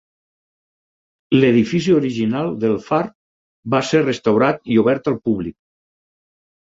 [1.39, 3.01] L'edifici original del far
[3.75, 5.59] va ser restaurat i obert al públic.